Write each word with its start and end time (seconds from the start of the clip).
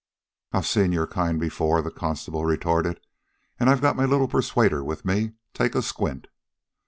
"I've 0.51 0.65
seen 0.65 0.91
your 0.91 1.05
kind 1.05 1.39
before," 1.39 1.83
the 1.83 1.91
constable 1.91 2.43
retorted. 2.43 2.99
"An' 3.59 3.69
I've 3.69 3.81
got 3.81 3.95
my 3.95 4.05
little 4.05 4.27
persuader 4.27 4.83
with 4.83 5.05
me. 5.05 5.33
Take 5.53 5.75
a 5.75 5.83
squint." 5.83 6.25